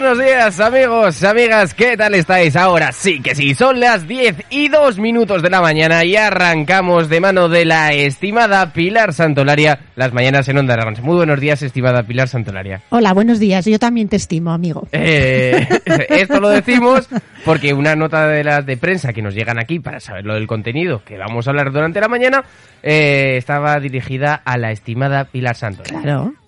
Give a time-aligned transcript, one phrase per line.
[0.00, 2.56] Buenos días amigos, amigas, ¿qué tal estáis?
[2.56, 7.10] Ahora sí que sí, son las 10 y 2 minutos de la mañana y arrancamos
[7.10, 10.94] de mano de la estimada Pilar Santolaria, las mañanas en Onda Aragón.
[11.02, 12.80] Muy buenos días, estimada Pilar Santolaria.
[12.88, 14.88] Hola, buenos días, yo también te estimo, amigo.
[14.90, 15.68] Eh,
[16.08, 17.06] esto lo decimos
[17.44, 20.46] porque una nota de las de prensa que nos llegan aquí para saber lo del
[20.46, 22.42] contenido que vamos a hablar durante la mañana
[22.82, 26.00] eh, estaba dirigida a la estimada Pilar Santolaria.
[26.00, 26.39] Claro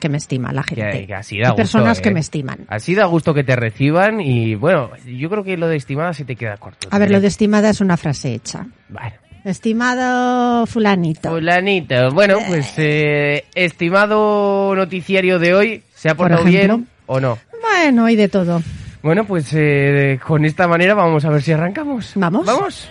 [0.00, 0.90] que me estima la gente.
[0.90, 2.12] Que, que así da Hay personas gusto, que ¿eh?
[2.14, 2.58] me estiman.
[2.68, 6.24] Así da gusto que te reciban y bueno, yo creo que lo de estimada se
[6.24, 6.88] te queda corto.
[6.90, 8.66] A ver, lo de estimada es una frase hecha.
[8.88, 9.12] Bueno.
[9.44, 11.30] Estimado fulanito.
[11.30, 12.10] Fulanito.
[12.12, 17.38] Bueno, pues eh, estimado noticiario de hoy, ¿se ha Por portado bien o no?
[17.62, 18.62] Bueno, hay de todo.
[19.02, 22.12] Bueno, pues eh, con esta manera vamos a ver si arrancamos.
[22.16, 22.44] ¿Vamos?
[22.44, 22.90] Vamos.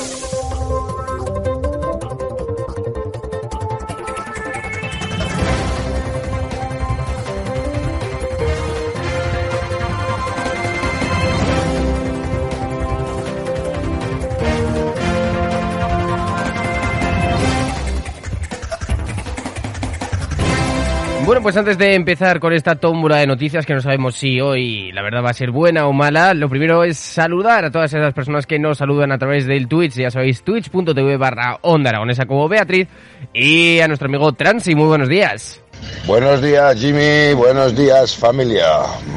[21.31, 24.91] Bueno, pues antes de empezar con esta tómbola de noticias que no sabemos si hoy
[24.91, 28.13] la verdad va a ser buena o mala, lo primero es saludar a todas esas
[28.13, 32.49] personas que nos saludan a través del Twitch, ya sabéis, twitch.tv barra onda aragonesa como
[32.49, 32.89] Beatriz
[33.33, 35.63] y a nuestro amigo Transi, muy buenos días.
[36.05, 38.65] Buenos días Jimmy, buenos días familia.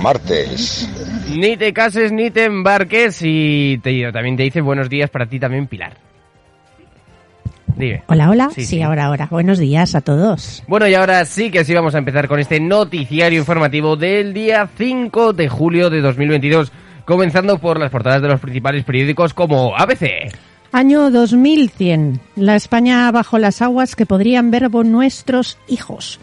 [0.01, 0.89] Martes.
[1.35, 5.41] Ni te cases ni te embarques y te- también te dice buenos días para ti
[5.41, 5.95] también Pilar.
[7.77, 8.03] Dime.
[8.07, 8.49] Hola, hola.
[8.55, 8.83] Sí, Sí, sí.
[8.83, 9.29] ahora, ahora.
[9.31, 10.62] Buenos días a todos.
[10.69, 14.69] Bueno, y ahora sí que sí vamos a empezar con este noticiario informativo del día
[14.77, 16.71] 5 de julio de 2022,
[17.05, 20.33] comenzando por las portadas de los principales periódicos como ABC.
[20.73, 22.21] Año 2100.
[22.37, 26.21] La España bajo las aguas que podrían ver nuestros hijos.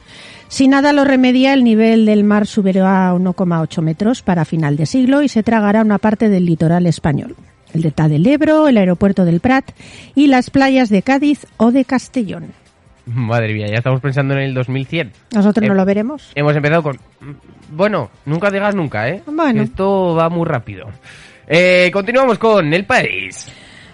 [0.50, 4.86] Si nada lo remedia, el nivel del mar subirá a 1,8 metros para final de
[4.86, 7.38] siglo y se tragará una parte del litoral español.
[7.74, 9.72] El delta del Ebro, el aeropuerto del Prat
[10.16, 12.54] y las playas de Cádiz o de Castellón.
[13.06, 15.12] Madre mía, ya estamos pensando en el 2100.
[15.34, 16.32] ¿Nosotros no lo veremos?
[16.36, 17.00] Hemos empezado con...
[17.72, 19.24] Bueno, nunca digas nunca, ¿eh?
[19.26, 19.64] Bueno.
[19.64, 20.88] Esto va muy rápido.
[21.48, 23.48] Eh, continuamos con El País.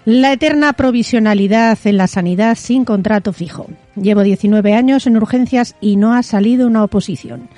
[0.04, 3.66] La eterna provisionalidad en la sanidad sin contrato fijo.
[3.94, 7.48] Llevo 19 años en urgencias y no ha salido una oposición.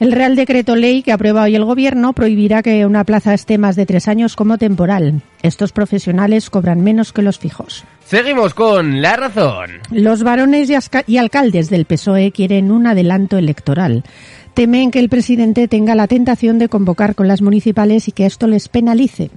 [0.00, 3.74] El Real Decreto Ley que aprueba hoy el Gobierno prohibirá que una plaza esté más
[3.74, 5.22] de tres años como temporal.
[5.42, 7.84] Estos profesionales cobran menos que los fijos.
[8.04, 9.70] Seguimos con La Razón.
[9.90, 10.70] Los varones
[11.06, 14.04] y, alcaldes del PSOE quieren un adelanto electoral.
[14.54, 18.46] Temen que el presidente tenga la tentación de convocar con las municipales y que esto
[18.46, 19.30] les penalice.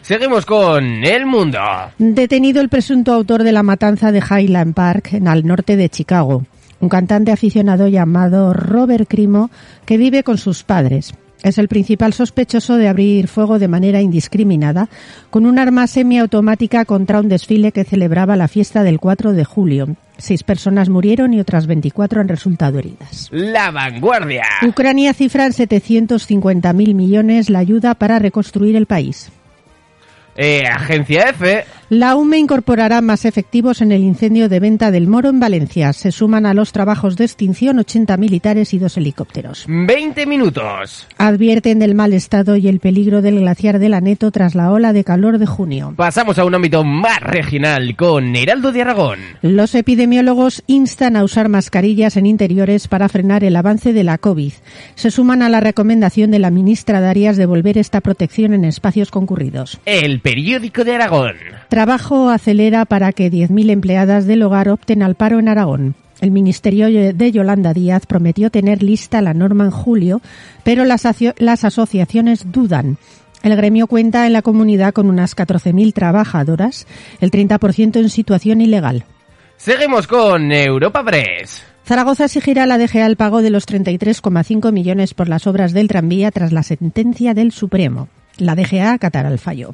[0.00, 1.60] Seguimos con El Mundo.
[1.98, 6.44] Detenido el presunto autor de la matanza de Highland Park, en al norte de Chicago.
[6.82, 9.50] Un cantante aficionado llamado Robert Crimo,
[9.86, 11.14] que vive con sus padres.
[11.44, 14.88] Es el principal sospechoso de abrir fuego de manera indiscriminada
[15.30, 19.94] con un arma semiautomática contra un desfile que celebraba la fiesta del 4 de julio.
[20.18, 23.28] Seis personas murieron y otras 24 han resultado heridas.
[23.30, 24.42] La Vanguardia.
[24.66, 29.30] Ucrania cifra en 750.000 millones la ayuda para reconstruir el país.
[30.34, 31.64] Eh, Agencia F.
[31.94, 35.92] La UME incorporará más efectivos en el incendio de venta del Moro en Valencia.
[35.92, 39.66] Se suman a los trabajos de extinción 80 militares y dos helicópteros.
[39.68, 41.06] 20 minutos.
[41.18, 44.94] Advierten del mal estado y el peligro del glaciar de la Neto tras la ola
[44.94, 45.92] de calor de junio.
[45.94, 49.18] Pasamos a un ámbito más regional con Heraldo de Aragón.
[49.42, 54.54] Los epidemiólogos instan a usar mascarillas en interiores para frenar el avance de la COVID.
[54.94, 59.10] Se suman a la recomendación de la ministra Darias de volver esta protección en espacios
[59.10, 59.78] concurridos.
[59.84, 61.34] El periódico de Aragón.
[61.82, 65.96] Trabajo acelera para que 10.000 empleadas del hogar opten al paro en Aragón.
[66.20, 70.20] El Ministerio de Yolanda Díaz prometió tener lista la norma en julio,
[70.62, 71.04] pero las,
[71.38, 72.98] las asociaciones dudan.
[73.42, 76.86] El gremio cuenta en la comunidad con unas 14.000 trabajadoras,
[77.20, 79.04] el 30% en situación ilegal.
[79.56, 81.64] Seguimos con Europa Press.
[81.84, 85.88] Zaragoza exigirá a la DGA el pago de los 33,5 millones por las obras del
[85.88, 88.06] tranvía tras la sentencia del Supremo.
[88.38, 89.72] La DGA acatará el fallo.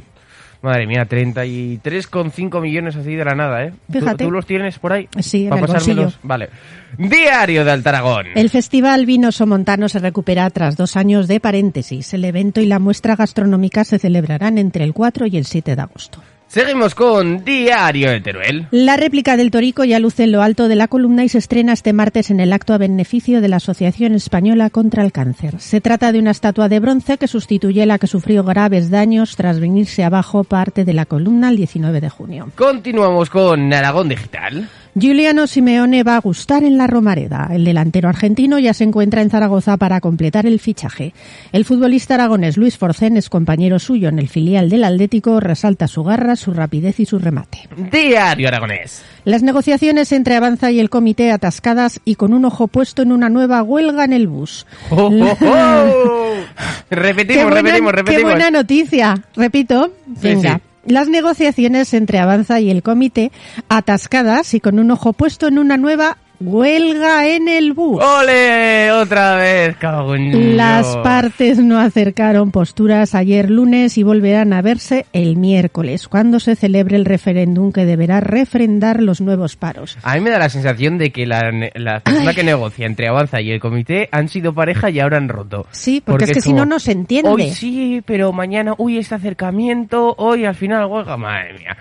[0.60, 3.72] Madre mía, 33,5 millones así de la nada, ¿eh?
[3.92, 4.24] ¿Tú- Fíjate.
[4.24, 5.08] ¿Tú, los tienes por ahí?
[5.20, 6.12] Sí, en ¿Para el bolsillo.
[6.22, 6.48] Vale.
[6.96, 8.26] Diario de Altaragón.
[8.34, 12.12] El Festival Vino Somontano se recupera tras dos años de paréntesis.
[12.12, 15.82] El evento y la muestra gastronómica se celebrarán entre el 4 y el 7 de
[15.82, 16.20] agosto.
[16.48, 18.68] Seguimos con Diario de Teruel.
[18.70, 21.74] La réplica del Torico ya luce en lo alto de la columna y se estrena
[21.74, 25.60] este martes en el acto a beneficio de la Asociación Española contra el Cáncer.
[25.60, 29.60] Se trata de una estatua de bronce que sustituye la que sufrió graves daños tras
[29.60, 32.48] venirse abajo parte de la columna el 19 de junio.
[32.56, 34.70] Continuamos con Aragón Digital.
[34.98, 37.48] Giuliano Simeone va a gustar en la Romareda.
[37.52, 41.14] El delantero argentino ya se encuentra en Zaragoza para completar el fichaje.
[41.52, 46.02] El futbolista aragonés Luis Forcén es compañero suyo en el filial del Atlético, resalta su
[46.04, 47.68] garra, su rapidez y su remate.
[47.92, 49.02] Diario Aragonés.
[49.24, 53.28] Las negociaciones entre Avanza y el comité atascadas y con un ojo puesto en una
[53.28, 54.66] nueva huelga en el bus.
[54.90, 56.34] Oh, oh, oh.
[56.90, 58.32] repetimos, Qué buena- repetimos, Qué repetimos.
[58.32, 59.22] buena noticia.
[59.36, 59.92] Repito.
[60.20, 60.54] Sí, Venga.
[60.56, 60.62] sí.
[60.88, 63.30] Las negociaciones entre Avanza y el comité
[63.68, 68.02] atascadas y con un ojo puesto en una nueva huelga en el bus.
[68.02, 68.90] ¡Ole!
[68.92, 75.06] Otra vez, cago en Las partes no acercaron posturas ayer lunes y volverán a verse
[75.12, 79.98] el miércoles, cuando se celebre el referéndum que deberá refrendar los nuevos paros.
[80.02, 83.08] A mí me da la sensación de que la, ne- la persona que negocia entre
[83.08, 85.66] Avanza y el comité han sido pareja y ahora han roto.
[85.70, 87.30] Sí, porque, es que si no, no se entiende.
[87.30, 91.76] Hoy sí, pero mañana, uy, este acercamiento, hoy al final huelga, madre mía.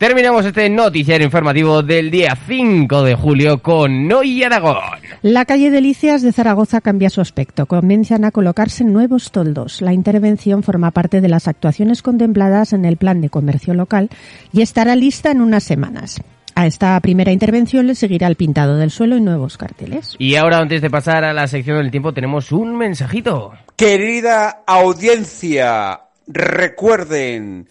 [0.00, 4.78] Terminamos este noticiario informativo del día 5 de julio con Noy Aragón.
[5.20, 7.66] La calle Delicias de Zaragoza cambia su aspecto.
[7.66, 9.82] Comienzan a colocarse nuevos toldos.
[9.82, 14.08] La intervención forma parte de las actuaciones contempladas en el plan de comercio local
[14.54, 16.22] y estará lista en unas semanas.
[16.54, 20.16] A esta primera intervención le seguirá el pintado del suelo y nuevos carteles.
[20.18, 23.52] Y ahora, antes de pasar a la sección del tiempo, tenemos un mensajito.
[23.76, 27.68] Querida audiencia, recuerden,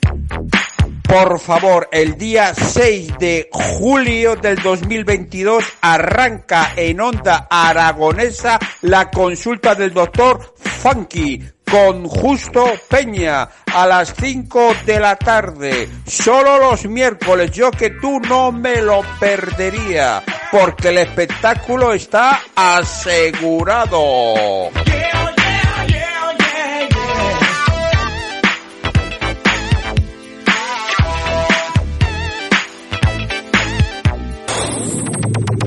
[1.09, 9.73] por favor, el día 6 de julio del 2022 arranca en Onda Aragonesa la consulta
[9.73, 15.89] del doctor Funky con Justo Peña a las 5 de la tarde.
[16.05, 20.21] Solo los miércoles, yo que tú no me lo perdería,
[20.51, 24.35] porque el espectáculo está asegurado.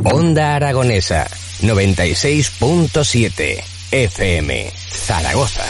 [0.05, 1.29] Onda Aragonesa
[1.63, 3.63] 96.7
[3.93, 5.63] FM Zaragoza.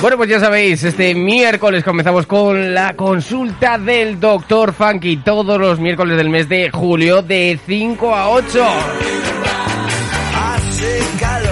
[0.00, 5.78] Bueno, pues ya sabéis, este miércoles comenzamos con la consulta del Doctor Funky todos los
[5.78, 8.66] miércoles del mes de julio de 5 a 8.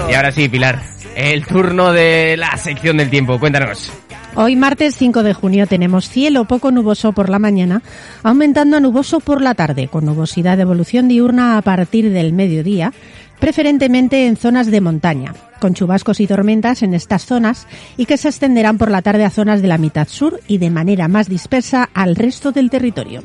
[0.09, 0.81] Y ahora sí, Pilar,
[1.15, 3.89] el turno de la sección del tiempo, cuéntanos.
[4.35, 7.81] Hoy martes 5 de junio tenemos cielo poco nuboso por la mañana,
[8.23, 12.93] aumentando a nuboso por la tarde, con nubosidad de evolución diurna a partir del mediodía,
[13.39, 17.67] preferentemente en zonas de montaña, con chubascos y tormentas en estas zonas
[17.97, 20.69] y que se extenderán por la tarde a zonas de la mitad sur y de
[20.69, 23.23] manera más dispersa al resto del territorio.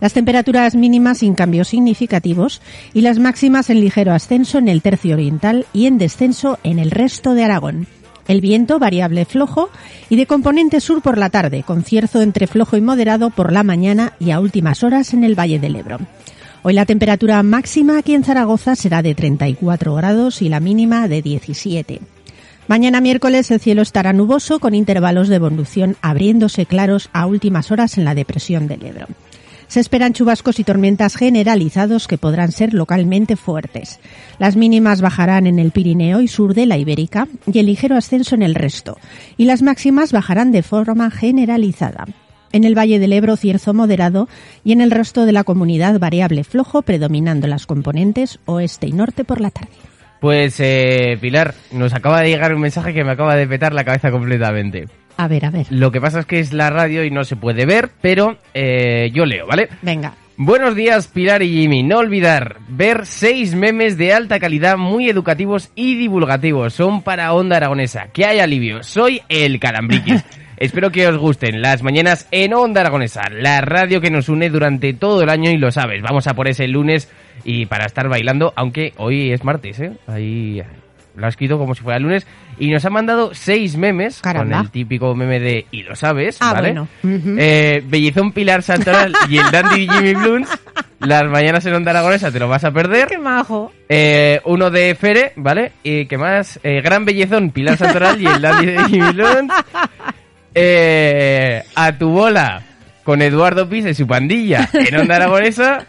[0.00, 2.60] Las temperaturas mínimas sin cambios significativos
[2.92, 6.90] y las máximas en ligero ascenso en el tercio oriental y en descenso en el
[6.90, 7.86] resto de Aragón.
[8.28, 9.70] El viento variable flojo
[10.08, 13.62] y de componente sur por la tarde, con cierzo entre flojo y moderado por la
[13.62, 15.98] mañana y a últimas horas en el Valle del Ebro.
[16.62, 21.20] Hoy la temperatura máxima aquí en Zaragoza será de 34 grados y la mínima de
[21.20, 22.00] 17.
[22.68, 27.98] Mañana miércoles el cielo estará nuboso con intervalos de evolución abriéndose claros a últimas horas
[27.98, 29.08] en la depresión del Ebro.
[29.72, 34.00] Se esperan chubascos y tormentas generalizados que podrán ser localmente fuertes.
[34.38, 38.34] Las mínimas bajarán en el Pirineo y sur de la Ibérica y el ligero ascenso
[38.34, 38.98] en el resto.
[39.38, 42.04] Y las máximas bajarán de forma generalizada.
[42.52, 44.28] En el Valle del Ebro cierzo moderado
[44.62, 49.24] y en el resto de la comunidad variable flojo predominando las componentes oeste y norte
[49.24, 49.72] por la tarde.
[50.20, 53.84] Pues, eh, Pilar, nos acaba de llegar un mensaje que me acaba de petar la
[53.84, 54.86] cabeza completamente.
[55.22, 55.66] A ver, a ver.
[55.70, 59.08] Lo que pasa es que es la radio y no se puede ver, pero eh,
[59.14, 59.68] yo leo, ¿vale?
[59.80, 60.14] Venga.
[60.36, 61.84] Buenos días, Pilar y Jimmy.
[61.84, 66.74] No olvidar ver seis memes de alta calidad, muy educativos y divulgativos.
[66.74, 68.08] Son para Onda Aragonesa.
[68.12, 68.82] Que hay alivio.
[68.82, 70.24] Soy el Calambriquis.
[70.56, 74.92] Espero que os gusten las mañanas en Onda Aragonesa, la radio que nos une durante
[74.92, 76.02] todo el año y lo sabes.
[76.02, 77.08] Vamos a por ese lunes
[77.44, 79.92] y para estar bailando, aunque hoy es martes, ¿eh?
[80.08, 80.62] Ahí
[81.14, 82.26] lo ha escrito como si fuera lunes
[82.58, 84.56] y nos ha mandado seis memes Caramba.
[84.56, 86.72] con el típico meme de y lo sabes, Ah, ¿vale?
[86.72, 86.88] bueno.
[87.38, 90.48] Eh, Bellezón Pilar Santoral y el Dandy Jimmy Blunt.
[91.00, 93.08] Las mañanas en Onda Aragonesa te lo vas a perder.
[93.08, 93.72] ¡Qué majo!
[93.88, 95.72] Eh, uno de Fere, ¿vale?
[95.82, 99.50] Y que más, eh, Gran Bellezón, Pilar Santoral y el Dandy de Jimmy Blunt.
[100.54, 102.62] Eh, a tu bola
[103.04, 105.84] con Eduardo Pisa y su pandilla en Onda Aragonesa.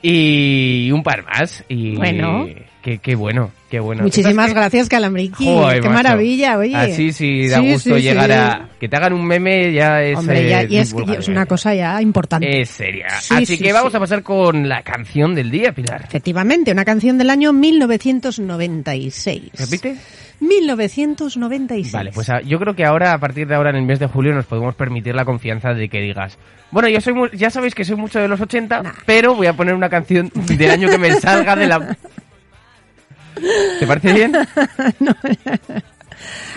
[0.00, 1.64] Y un par más.
[1.68, 2.46] Y Bueno.
[2.82, 3.52] Qué, qué bueno.
[3.72, 4.02] Qué bueno.
[4.02, 5.46] Muchísimas gracias, Calambriqui.
[5.46, 6.02] Joder, Qué macho.
[6.02, 6.76] maravilla, oye.
[6.76, 8.32] Así sí da Sí, gusto sí, llegar sí.
[8.36, 8.68] a...
[8.78, 10.18] Que te hagan un meme ya es...
[10.18, 12.60] Hombre, eh, ya, y es, es una cosa ya importante.
[12.60, 13.08] Es seria.
[13.18, 16.02] Sí, Así sí, que vamos a pasar con la canción del día, Pilar.
[16.06, 19.52] Efectivamente, una canción del año 1996.
[19.58, 19.96] ¿Repite?
[20.40, 21.92] 1996.
[21.92, 24.06] Vale, pues a- yo creo que ahora, a partir de ahora, en el mes de
[24.06, 26.36] julio, nos podemos permitir la confianza de que digas,
[26.70, 29.74] bueno, yo soy ya sabéis que soy mucho de los 80, pero voy a poner
[29.74, 31.96] una canción del año que me salga de la...
[33.78, 34.32] ¿Te parece bien?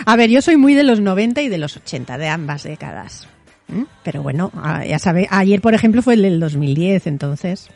[0.06, 3.26] A ver, yo soy muy de los 90 y de los 80, de ambas décadas.
[3.68, 3.82] ¿Mm?
[4.04, 7.68] Pero bueno, ah, ya sabe, ayer por ejemplo fue el del 2010, entonces.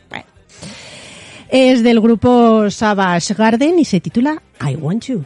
[1.49, 5.25] Es del grupo Savage Garden y se titula I Want You.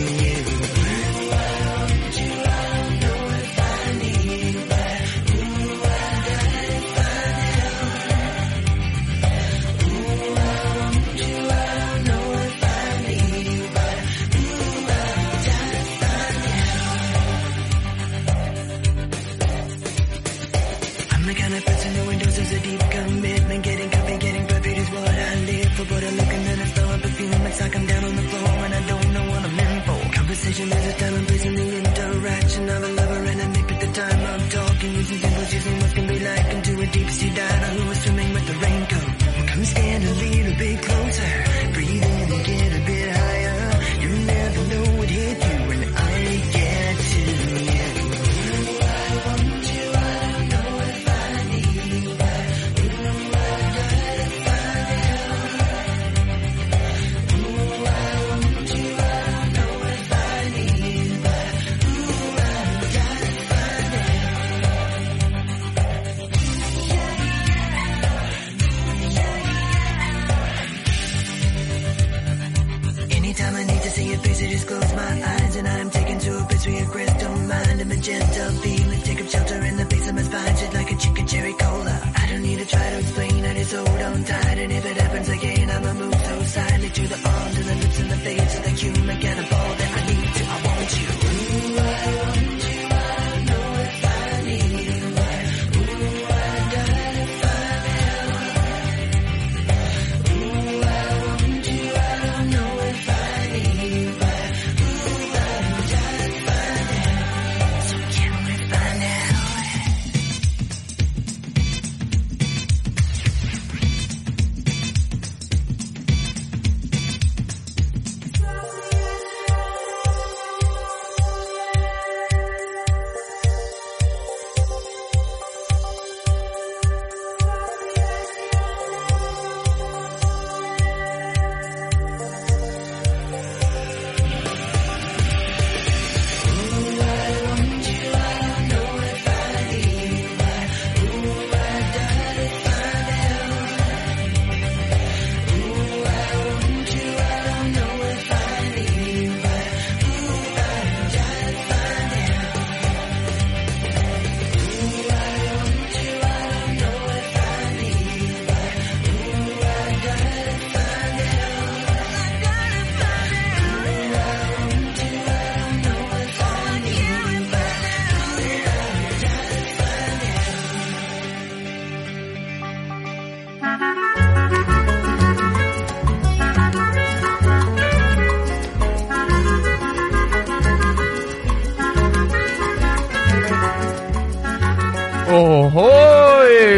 [185.33, 185.89] ¡Ojo!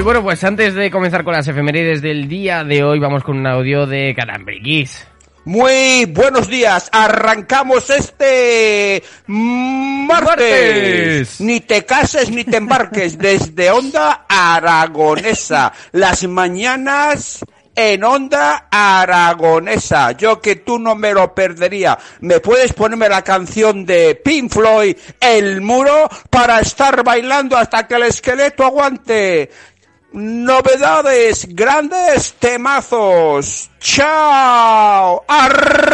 [0.04, 3.48] Bueno, pues antes de comenzar con las efemérides del día de hoy, vamos con un
[3.48, 5.08] audio de Calambriquis.
[5.46, 10.04] Muy buenos días, arrancamos este martes.
[10.08, 11.42] Martes.
[11.42, 15.74] Ni te cases ni te embarques desde Onda Aragonesa.
[15.92, 17.44] Las mañanas
[17.76, 20.12] en Onda Aragonesa.
[20.14, 21.98] Yo que tú no me lo perdería.
[22.22, 27.96] ¿Me puedes ponerme la canción de Pink Floyd, El Muro, para estar bailando hasta que
[27.96, 29.50] el esqueleto aguante?
[30.14, 33.72] Novedades, grandes temazos.
[33.80, 35.24] Chao.
[35.28, 35.94] Arriba.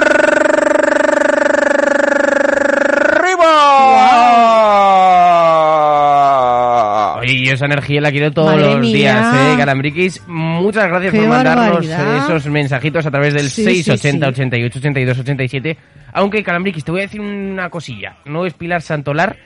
[7.19, 8.94] Oye, y esa energía la quiero todos Madre los mía.
[8.96, 9.56] días, ¿eh?
[9.58, 12.16] Calambriquis, muchas gracias Qué por mandarnos barbaridad.
[12.16, 14.42] eh, esos mensajitos a través del Sí, 680 sí, sí.
[14.42, 15.78] 88 82 87.
[16.14, 18.18] Aunque, Calambriquis, te voy a decir una cosilla.
[18.26, 19.38] No es Pilar Santolar,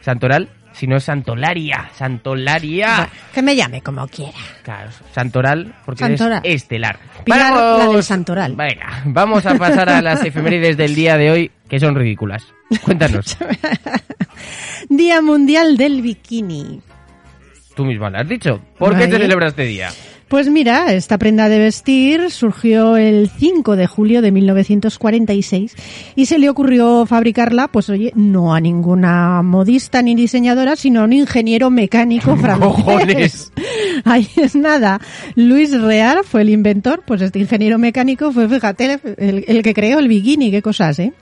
[0.00, 1.90] Santoral, sino es Santolaria.
[1.94, 3.08] Santolaria.
[3.32, 4.32] Que me llame como quiera.
[4.62, 6.40] Claro, Santoral, porque Santoral.
[6.44, 6.98] es estelar.
[7.24, 8.54] Pilar, la del Santoral.
[8.56, 12.46] Venga, vamos a pasar a las efemérides del día de hoy, que son ridículas.
[12.82, 13.36] Cuéntanos.
[14.88, 16.80] Día Mundial del Bikini.
[17.74, 18.60] Tú misma lo has dicho.
[18.78, 19.90] ¿Por qué te celebras este día?
[20.28, 25.76] Pues mira, esta prenda de vestir surgió el 5 de julio de 1946
[26.16, 31.04] y se le ocurrió fabricarla, pues oye, no a ninguna modista ni diseñadora, sino a
[31.04, 32.66] un ingeniero mecánico francés.
[32.66, 33.52] ¡Cojones!
[34.04, 35.00] Ahí es nada.
[35.36, 39.98] Luis Rear fue el inventor, pues este ingeniero mecánico fue, fíjate, el, el que creó
[39.98, 41.12] el bikini, qué cosas, ¿eh?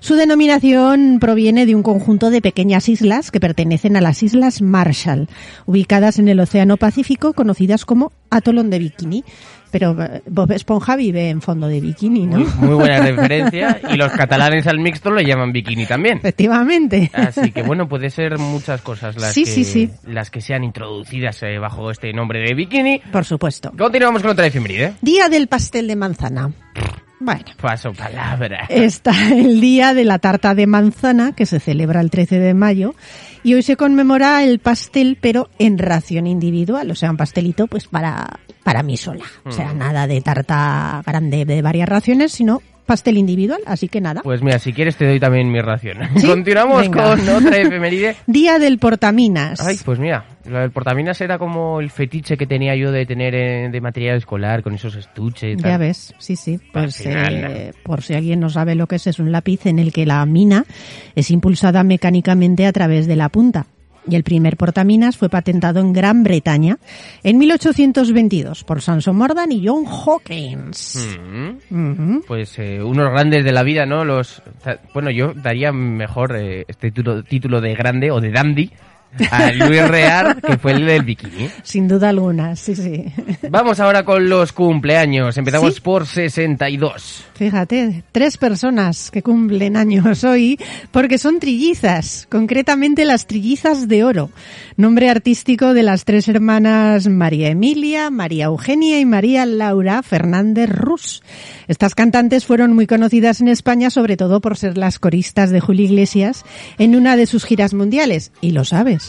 [0.00, 5.28] Su denominación proviene de un conjunto de pequeñas islas que pertenecen a las Islas Marshall,
[5.66, 9.24] ubicadas en el Océano Pacífico, conocidas como Atolón de Bikini.
[9.70, 12.38] Pero eh, Bob Esponja vive en fondo de bikini, ¿no?
[12.38, 13.80] Muy, muy buena referencia.
[13.92, 16.18] Y los catalanes al mixto lo llaman bikini también.
[16.18, 17.08] Efectivamente.
[17.14, 19.90] Así que bueno, puede ser muchas cosas las, Sí, que, sí, sí.
[20.04, 23.00] las que sean introducidas eh, bajo este nombre de bikini.
[23.12, 23.70] Por supuesto.
[23.78, 24.94] Continuamos con otra efeméride.
[25.02, 26.50] Día del pastel de manzana.
[27.20, 27.44] Bueno.
[27.60, 28.66] Paso palabra.
[28.70, 32.94] Está el día de la tarta de manzana, que se celebra el 13 de mayo,
[33.42, 37.86] y hoy se conmemora el pastel, pero en ración individual, o sea, un pastelito pues
[37.86, 38.26] para,
[38.64, 39.24] para mí sola.
[39.44, 39.78] O sea, Mm.
[39.78, 44.20] nada de tarta grande de varias raciones, sino pastel individual, así que nada.
[44.24, 45.98] Pues mira, si quieres te doy también mi ración.
[46.16, 46.26] ¿Sí?
[46.26, 47.14] Continuamos Venga.
[47.14, 48.16] con otra efeméride.
[48.26, 49.60] Día del portaminas.
[49.60, 53.32] Ay, pues mira, lo del portaminas era como el fetiche que tenía yo de tener
[53.36, 55.70] eh, de material escolar con esos estuches y tal.
[55.70, 56.58] Ya ves, sí, sí.
[56.72, 59.78] Pues final, eh, por si alguien no sabe lo que es, es un lápiz en
[59.78, 60.64] el que la mina
[61.14, 63.66] es impulsada mecánicamente a través de la punta.
[64.08, 66.78] Y el primer portaminas fue patentado en Gran Bretaña
[67.22, 71.18] en 1822 por Samson Mordan y John Hawkins.
[71.70, 72.20] Mm.
[72.26, 74.04] Pues eh, unos grandes de la vida, ¿no?
[74.04, 74.42] Los,
[74.94, 78.70] bueno, yo daría mejor eh, este título, título de grande o de dandy
[79.30, 81.48] a Luis Rear, que fue el del bikini.
[81.62, 83.06] Sin duda alguna, sí, sí.
[83.50, 85.36] Vamos ahora con los cumpleaños.
[85.36, 85.80] Empezamos ¿Sí?
[85.80, 87.24] por 62.
[87.34, 90.58] Fíjate, tres personas que cumplen años hoy
[90.90, 94.30] porque son trillizas, concretamente las trillizas de oro,
[94.76, 101.22] nombre artístico de las tres hermanas María Emilia, María Eugenia y María Laura Fernández Rus.
[101.66, 105.84] Estas cantantes fueron muy conocidas en España sobre todo por ser las coristas de Julio
[105.84, 106.44] Iglesias
[106.78, 108.99] en una de sus giras mundiales, y lo sabes.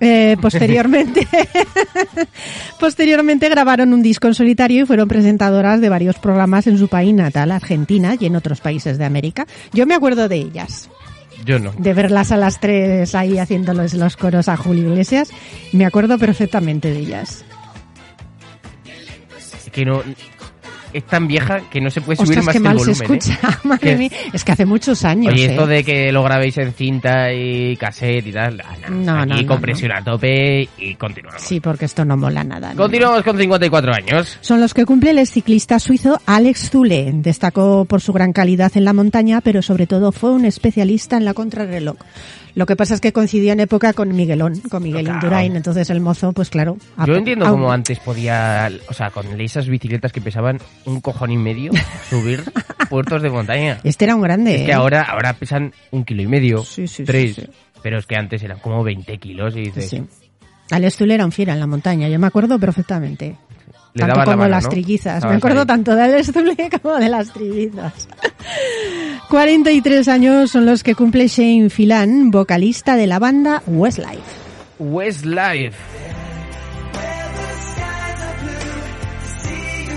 [0.00, 1.26] Eh, posteriormente,
[2.80, 7.14] posteriormente grabaron un disco en solitario y fueron presentadoras de varios programas en su país
[7.14, 9.46] natal, Argentina, y en otros países de América.
[9.72, 10.88] Yo me acuerdo de ellas,
[11.44, 11.72] Yo no.
[11.76, 15.30] de verlas a las tres ahí haciéndoles los coros a Julio Iglesias.
[15.72, 17.44] Me acuerdo perfectamente de ellas.
[19.72, 20.02] Que no.
[20.92, 23.12] Es tan vieja que no se puede subir Ostras, más que mal el se volumen.
[23.12, 23.30] ¿eh?
[23.30, 23.96] escucha, madre ¿Qué?
[23.96, 24.10] mía.
[24.32, 25.32] Es que hace muchos años.
[25.32, 25.50] Oye, ¿eh?
[25.50, 28.62] esto de que lo grabéis en cinta y cassette y tal.
[28.90, 28.96] no,
[29.26, 31.42] No, Aquí no, a tope y continuamos.
[31.42, 32.74] Sí, porque esto no mola nada.
[32.74, 34.38] Continuamos con 54 años.
[34.40, 37.10] Son los que cumple el ciclista suizo Alex Zule.
[37.14, 41.24] Destacó por su gran calidad en la montaña, pero sobre todo fue un especialista en
[41.24, 41.96] la contrarreloj.
[42.58, 45.20] Lo que pasa es que coincidió en época con Miguelón, con Miguel Claro.
[45.20, 46.76] Indurain, entonces el mozo, pues claro.
[47.06, 51.36] Yo entiendo cómo antes podía, o sea, con esas bicicletas que pesaban un cojón y
[51.36, 51.70] medio,
[52.10, 52.42] subir
[52.90, 53.78] puertos de montaña.
[53.84, 54.56] Este era un grande.
[54.56, 54.74] Es que ¿eh?
[54.74, 57.48] ahora, ahora pesan un kilo y medio, Sí, sí, tres, sí.
[57.80, 60.02] pero es que antes eran como 20 kilos y dices, Sí.
[60.72, 63.36] Alex Zule era un fiera en la montaña, yo me acuerdo perfectamente.
[63.94, 64.70] le tanto la como mano, las ¿no?
[64.70, 65.14] trillizas.
[65.18, 65.66] Estabas Me acuerdo ahí.
[65.68, 68.08] tanto de Alex Zule como de las trillizas.
[69.28, 74.22] 43 años son los que cumple Shane Filan, vocalista de la banda Westlife.
[74.78, 75.76] Westlife.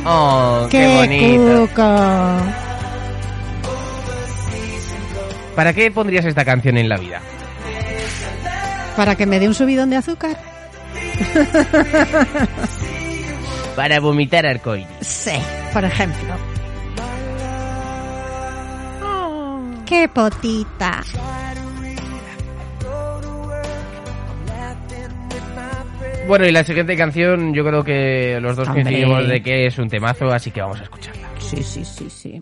[0.06, 1.68] Oh, qué, bonito.
[1.68, 1.96] cuco!
[5.56, 7.22] ¿Para qué pondrías esta canción en la vida?
[8.98, 10.38] Para que me dé un subidón de azúcar.
[13.78, 14.88] Para vomitar arcoíris.
[15.00, 15.32] Sí,
[15.72, 16.51] por ejemplo.
[19.92, 21.04] Qué potita.
[26.30, 28.84] Bueno, y la siguiente canción, yo creo que los dos Hombre.
[28.84, 31.28] coincidimos de que es un temazo, así que vamos a escucharla.
[31.40, 32.42] Sí, sí, sí, sí.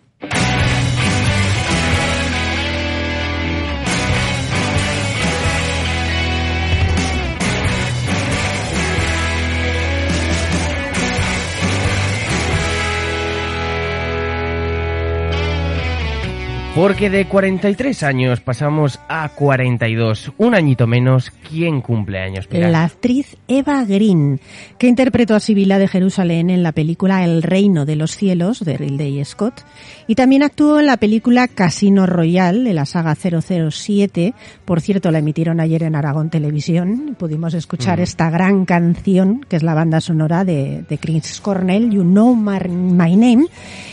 [16.79, 20.31] Porque de 43 años pasamos a 42.
[20.37, 22.47] Un añito menos, ¿quién cumple años?
[22.47, 22.71] Pilar?
[22.71, 24.39] La actriz Eva Green,
[24.77, 28.77] que interpretó a Sibila de Jerusalén en la película El Reino de los Cielos de
[28.77, 29.65] Ridley Scott,
[30.07, 34.33] y también actuó en la película Casino Royale de la saga 007.
[34.63, 37.17] Por cierto, la emitieron ayer en Aragón Televisión.
[37.19, 42.03] Pudimos escuchar esta gran canción, que es la banda sonora de, de Chris Cornell, You
[42.03, 43.47] Know My, My Name,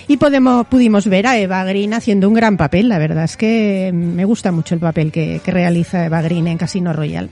[0.07, 2.76] y podemos, pudimos ver a Eva Green haciendo un gran papel.
[2.85, 6.93] La verdad es que me gusta mucho el papel que, realiza Eva Green en Casino
[6.93, 7.29] Royale.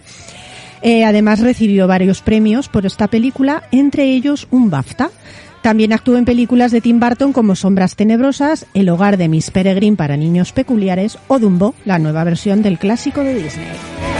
[0.83, 5.11] Eh, además recibió varios premios por esta película, entre ellos un BAFTA.
[5.63, 9.97] También actuó en películas de Tim Burton como Sombras Tenebrosas, El hogar de Miss Peregrine
[9.97, 14.14] para niños peculiares o Dumbo, la nueva versión del clásico de Disney.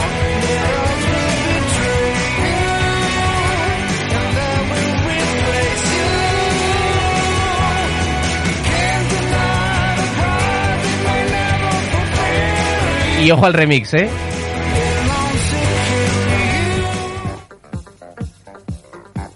[13.25, 14.07] Y ojo al remix, ¿eh?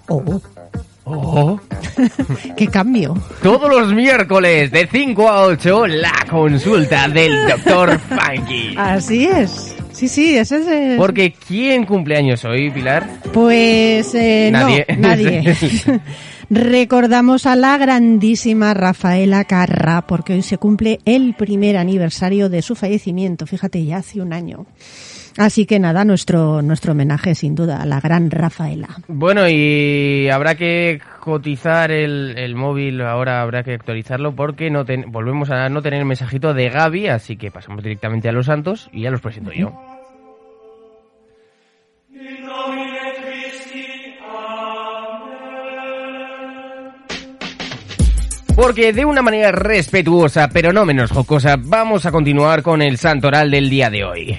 [0.08, 0.42] Oh,
[1.06, 1.60] Oh.
[2.56, 3.16] qué cambio.
[3.42, 8.00] Todos los miércoles de 5 a 8, la consulta del Dr.
[8.10, 8.76] Funky.
[8.78, 9.76] Así es.
[9.92, 10.98] Sí, sí, ese es el...
[10.98, 13.08] Porque ¿quién cumple años hoy, Pilar?
[13.34, 14.86] Pues eh, Nadie.
[14.88, 15.56] no, nadie.
[16.50, 22.76] Recordamos a la grandísima Rafaela Carra, porque hoy se cumple el primer aniversario de su
[22.76, 24.66] fallecimiento, fíjate, ya hace un año.
[25.38, 28.90] Así que nada, nuestro, nuestro homenaje sin duda a la gran Rafaela.
[29.08, 35.12] Bueno, y habrá que cotizar el, el móvil, ahora habrá que actualizarlo porque no ten-
[35.12, 38.90] volvemos a no tener el mensajito de Gaby, así que pasamos directamente a los santos
[38.92, 39.80] y ya los presento yo.
[48.60, 53.50] Porque de una manera respetuosa, pero no menos jocosa, vamos a continuar con el santoral
[53.50, 54.38] del día de hoy.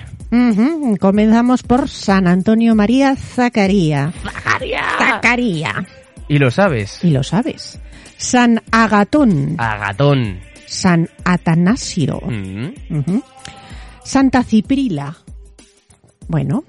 [1.01, 4.13] Comenzamos por San Antonio María Zacaría.
[4.99, 5.87] Zacaría.
[6.29, 7.81] Y lo sabes, Y lo sabes.
[8.19, 9.55] San Agatón.
[9.57, 10.39] Agatón.
[10.67, 12.21] San Atanasio.
[12.21, 13.21] Mm.
[14.05, 15.17] Santa Ciprila.
[16.29, 16.65] Bueno,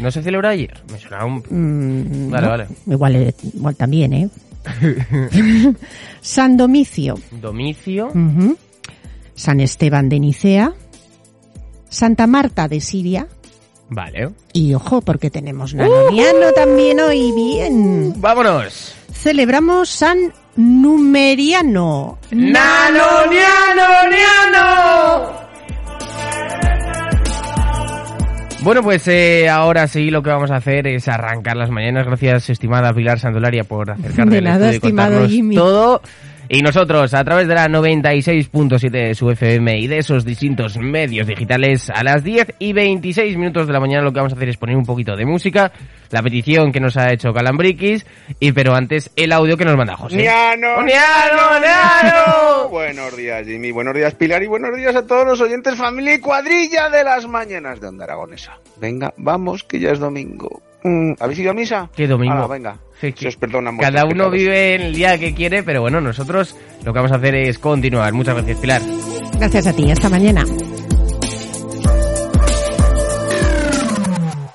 [0.00, 0.82] ¿No se celebró ayer?
[0.90, 1.36] Me sonaba un...
[1.48, 2.66] mm, Vale, no, vale.
[2.88, 4.28] Igual, eh, igual también, ¿eh?
[6.20, 7.14] San Domicio.
[7.30, 8.12] Domicio.
[9.34, 10.72] San Esteban de Nicea.
[11.88, 13.28] Santa Marta de Siria.
[13.90, 14.30] Vale.
[14.52, 17.32] Y ojo, porque tenemos Nanoniano también hoy.
[17.32, 18.12] Bien.
[18.20, 18.94] ¡Vámonos!
[19.12, 22.18] Celebramos San Numeriano.
[22.30, 24.10] ¡Nano, niano,
[28.62, 32.06] Bueno, pues eh, ahora sí lo que vamos a hacer es arrancar las mañanas.
[32.06, 35.54] Gracias, estimada Pilar Sandolaria, por acercarte De al nada, estudio y estimado contarnos Jimmy.
[35.54, 36.02] todo.
[36.50, 41.26] Y nosotros, a través de la 96.7 de su FM y de esos distintos medios
[41.26, 44.48] digitales, a las 10 y 26 minutos de la mañana lo que vamos a hacer
[44.48, 45.70] es poner un poquito de música,
[46.10, 48.06] la petición que nos ha hecho Calambriquis,
[48.40, 50.16] y pero antes el audio que nos manda José.
[50.16, 50.82] ¡Niano!
[50.84, 52.68] ¡Niano, niano!
[52.70, 53.70] Buenos días, Jimmy.
[53.70, 54.42] Buenos días, Pilar.
[54.42, 58.04] Y buenos días a todos los oyentes, familia y cuadrilla de las mañanas de Onda
[58.04, 58.58] Aragonesa.
[58.80, 60.62] Venga, vamos, que ya es domingo.
[60.84, 61.90] Mm, ¿Habéis ido a misa?
[61.94, 62.34] ¿Qué domingo?
[62.34, 62.76] Hala, venga.
[63.00, 64.32] Sí, que Se os perdonan Cada uno pecados.
[64.32, 68.12] vive el día que quiere, pero bueno, nosotros lo que vamos a hacer es continuar.
[68.12, 68.82] Muchas gracias, Pilar.
[69.38, 69.90] Gracias a ti.
[69.90, 70.44] Hasta mañana.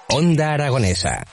[0.10, 1.24] Onda Aragonesa.